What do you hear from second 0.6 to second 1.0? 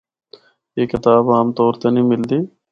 اے